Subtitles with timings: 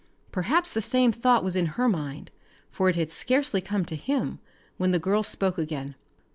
[0.31, 2.31] Perhaps the same thought was in her mind,
[2.71, 4.39] for it had scarcely come to him
[4.77, 5.93] when the girl spoke again.